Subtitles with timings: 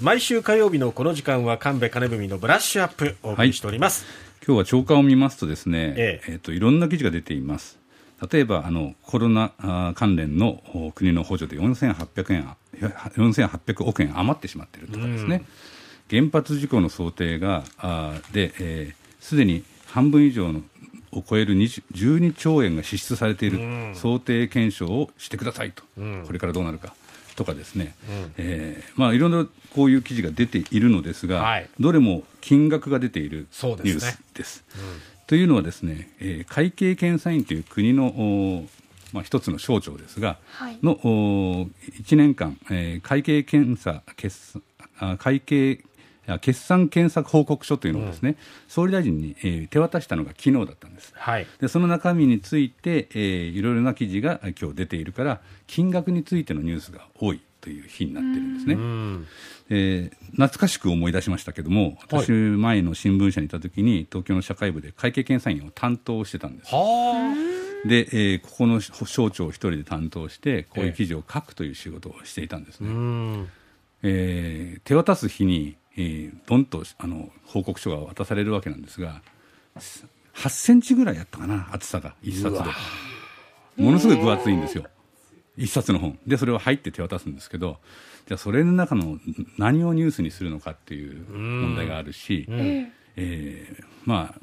[0.00, 4.10] 毎週火曜日のこの時間は神戸金文のブラッシュアップをお送りしております、は
[4.42, 6.32] い、今日は超過を見ますとですね、ええ。
[6.34, 7.80] えー、といろんな記事が出ています。
[8.30, 9.50] 例えばあのコロナ
[9.96, 10.62] 関連の
[10.94, 15.42] 国の補助で4800円4800億円余ってしまっているとかですね、
[16.08, 20.62] 原発事故の想定があで、えー、すでに半分以上の
[21.10, 26.94] を超える12兆円が支出されている想定検証をしてくださいと、うん、これからどうなるか。
[27.38, 34.64] とかですね、うん、えー、まあ、いろんなこういう記事が出ているのですが、はい、どれも金額が出ているニュースです。
[34.74, 38.66] うん、というのはですね、えー、会計検査院という国の
[39.12, 44.60] まあ、一つの省庁ですが、はい、の1年間、えー、会計検査決
[45.18, 45.80] 会計
[46.40, 48.36] 決算検索報告書というのをですね、うん、
[48.68, 58.74] 総理大臣に、えー、手渡したのが昨日だったんです、はい、でその中身について、えー、いろいろな記事が今日出ているから金額についてのニュースが多いという日になってるんですね、
[59.70, 66.70] えー、懐かしく思い出しましたけども私、前の新聞社にいた時に東京の社会部で会計検査院を担当してたんです。
[67.86, 72.88] で、えー、ここの省庁を一人で担当してこういう記事を書くという仕事をしていたんですね。
[74.02, 79.20] えー、手渡す日にえー、どんとあの報告書が渡されるわけなんですが
[80.34, 83.82] 8センチぐらいやったかな厚さが1冊で。
[83.82, 84.84] ものすごい分厚いんですよ。
[85.56, 86.18] 1冊の本。
[86.26, 87.78] でそれを入って手渡すんですけど
[88.26, 89.18] じゃあそれの中の
[89.56, 92.46] 何をニュースにするのかっていう問題があるし、
[93.16, 94.40] えー、まあ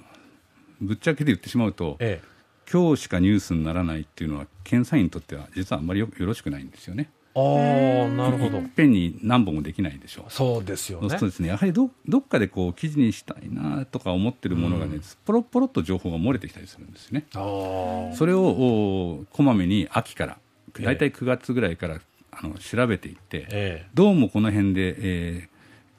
[0.81, 2.27] ぶっちゃけで言ってしまうと、ええ、
[2.69, 7.09] 今日しかニュースにならないっていうのは検査員にとっては実はあんまりよろしくないんですよね。
[7.37, 8.59] あなるほど。
[8.59, 10.25] いっぺんに何本もできないでしょ。
[10.27, 11.09] うそうですよね。
[11.09, 17.25] そうですねやはりどどっかでこう記事にしたいなとか思ってるものがね、うん、ポロポロっと情報が漏れてきたりするんですね。
[17.33, 20.37] それをこまめに秋から
[20.81, 21.99] 大体9月ぐらいから、
[22.31, 25.47] あの調べていって、ええ、どうもこの辺で、え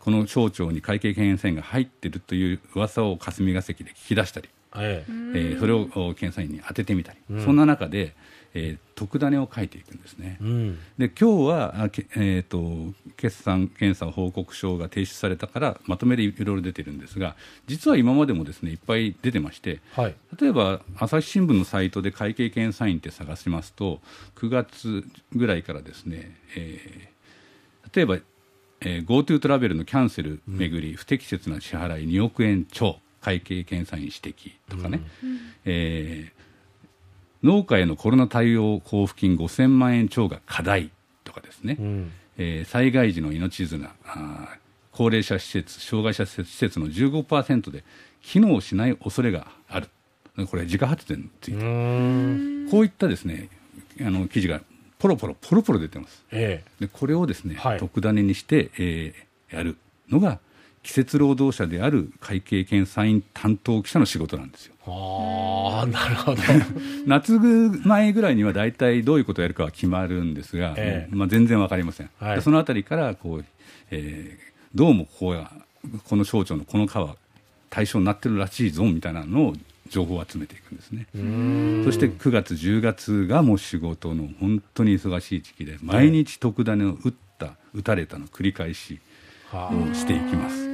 [0.01, 5.13] ー、この省庁に会計検査院が入ってるという噂を霞が関で聞き出したり、ええ。
[5.35, 8.15] えー、それを検査院に当ててみたり、うん、そんな中で
[8.59, 10.39] えー、特ダネを書いていくんですね。
[10.41, 11.75] うん、で今日は、
[12.17, 17.37] えーと、決算検査報告書が提出されたからまとめでいろいろ出てるんですが
[17.67, 24.01] 実は今までもですねいっぱい出てまして、はい、例えば朝日新聞のサイトで会計検査院って探しますと
[24.37, 28.17] 9月ぐらいからですね、えー、例えば、
[28.81, 36.37] えー、GoTo トラベルのキャンセルめぐり、うん、不適切な支払い2億円超会計検査院指摘とかね、うん、えー
[37.47, 40.91] 農家へのコロナ対応交付金5000万円超が課題
[41.25, 44.49] とかですね、うん、えー、災害時の命綱あ
[44.91, 47.85] 高齢者施設障害者施設の15%で
[48.23, 49.89] 機能しない恐れがある。
[50.51, 52.71] これ自家発電について。
[52.71, 53.49] こういったですね
[54.01, 54.61] あの記事が
[54.99, 59.77] ポロポロポロポロ出てます、ええ、でこれをですね、はい、特ダネにして、えー、やる
[60.09, 60.41] のが
[60.83, 64.75] 季節労働者である会計検査院担当記者の仕事なんですよ。
[65.85, 66.43] なるほど。
[67.07, 67.39] 夏
[67.85, 72.11] 前ぐらいには大体どういうことをやるかは決まるんですが、えまあ、全然わかりません。
[72.19, 73.45] はい、そのあたりからこう、
[73.91, 75.53] えー、どうもここは
[76.05, 77.17] この省庁のこの課
[77.69, 79.55] 対象になってるらしいぞみたいなのを
[79.89, 81.07] 情報を集めていくんですね。
[81.85, 89.01] そして9月10月がもう仕事の本当に忙しい時期で毎日特ダネを打った打たれたの繰り返し
[89.53, 90.67] をしていきます。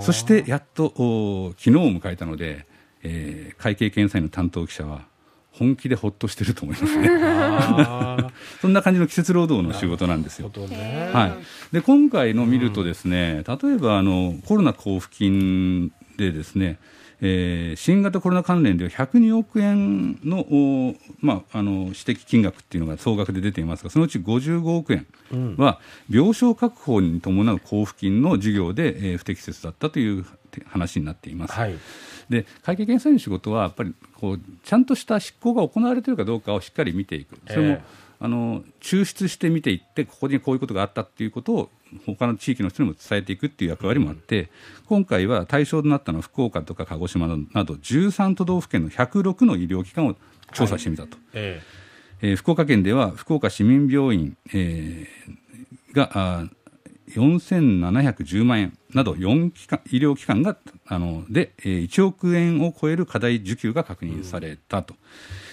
[0.00, 2.66] そしてやっと昨日を迎えたので、
[3.02, 5.06] えー、会計検査院の担当記者は
[5.52, 7.08] 本気でほっとしてると思いますね。
[8.62, 10.48] そんな感じの季節労働の仕事なんですよ。
[10.48, 11.32] ね、はい。
[11.72, 16.78] で今回の見るとですね、うん、例えばあのコロナ交付金でですね、
[17.22, 25.06] えー、新型コロナ関連では102億円の,、まあ、あの指摘金額っていうのが総額で出ていますがそのうち55億円
[25.56, 30.24] は病床確保に伴う交付金の事業で、えー、不適切だったという
[30.66, 31.54] 話になっています。
[31.54, 31.74] はい。
[32.28, 37.80] で会計検査院の仕事はやっぱりこうちゃんとした執行が行われているかどうかをしっかり見ていく、それも、えー、
[38.22, 41.70] あの抽出して見ていってここにこういうことがあったっていうことを
[42.06, 44.50] 他の地域の人にも伝えていくっていう役割もあって、
[44.86, 50.14] 今回は対象となったのは福岡とか鹿児島など13都道府県の106の医療機関を
[50.52, 51.16] 調査してみたと。
[51.16, 56.44] はい、えー、えー、福岡県では福岡市民病院、えー、があ
[57.14, 64.94] 4710万円など4機関医療機関があので1億円を超える課題受給が確認されたと。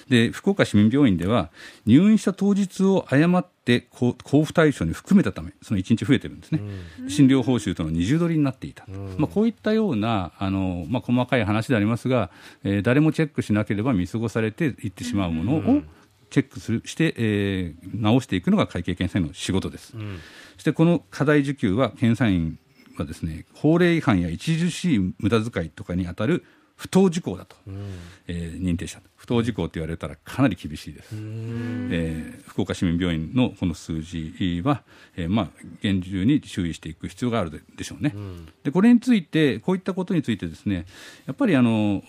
[0.10, 1.50] で福岡市民病院では
[1.86, 6.62] 入院した当日を誤って交付対象に含めたためその1日増えてるんですね、
[7.02, 12.30] うん、診療報酬との二重取りになっていた、うん、まあ、こういったようなあの、まあ、細かい話でありますが、
[12.64, 15.82] えー、誰もチェックしなければ見過ごされていってしまうものを、
[16.30, 20.20] チェックするして、えー、直していくのが会計検査院の仕事です、うん、
[20.56, 22.60] そしてこの課題受給は検査院
[22.98, 26.44] はですね法令違反や著しい無駄遣いとかに当たる
[26.76, 27.92] 不当事項だと、うん、
[28.28, 29.02] えー、認定した。
[29.16, 34.84] 不当事項と言われたらかなり厳しいです、えー、福岡市民病院のこの数字は、
[35.18, 35.50] えー、まあ、
[35.82, 40.86] 厳重に注意していく必要があるでしょうね、うん、でこれについてこういったことについてですね
[41.26, 42.04] やっぱりあの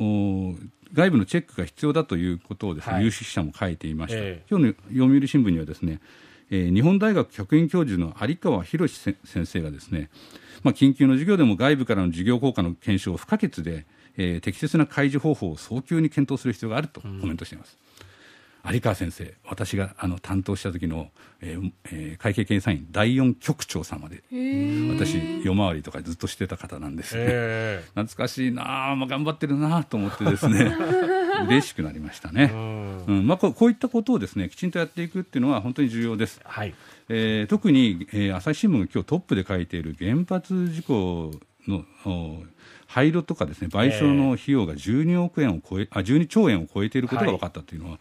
[0.94, 6.00] 外部のチェックが必要だということをですね、はい、有識者も書いていました、えー、今日の読売新聞にはですね、
[6.50, 10.11] えー、日本大学客員教授の有川博先生がですね、
[10.62, 13.87] まあ、緊急の授業でも外部からの授業効果の検証不可欠で
[14.19, 17.79] えー、適切な開示方法を早急に検討する必要があるとコメントしています。
[18.00, 18.06] うん、
[18.73, 21.11] 有川先生、私があの担当した時の、
[21.41, 24.23] えーえー、会計検査院第四局長様で、
[24.97, 27.81] 私、夜回りとかずっとしてた方なんですね。
[27.94, 30.73] 懐かしいなあ、まあ、頑張ってるなと思ってですね、
[31.49, 32.50] 嬉しくなりましたね。
[33.09, 33.26] うん。
[33.26, 36.41] まあ、こういったことをですねきちんとやっていくっていうのは本当に重要です。
[36.44, 36.75] はい。
[37.09, 41.32] えー、特に、えー、朝日新聞が今日トップで書いている原発事故
[41.67, 41.85] の
[42.87, 48.00] 廃炉とかですね賠償の費用が12億円を超えあ12兆円を超えていることが分かったというのは、はい、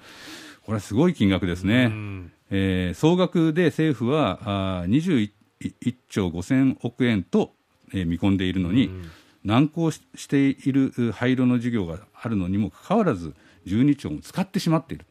[0.68, 1.92] これはすごい金額ですね。
[2.52, 4.40] えー、総額で政府は
[4.82, 7.52] あ21 1兆5000億円と、
[7.94, 8.92] えー、見込んでいるのに、
[9.44, 13.34] 難航している廃炉の事業があるのにもかかわらず
[13.66, 15.06] 12兆も使ってしまっている、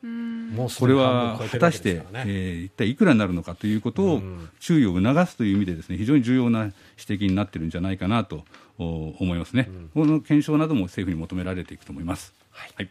[0.79, 4.23] これは果たして、ねえー、一体いくらになるのかということを
[4.61, 8.45] 注意を促すという意味でですね非常に重要な指摘になっているんじゃないかなと
[8.79, 12.35] 思いますね、うん、この検証なども政府に求められていくと思います。
[12.51, 12.91] はい、はい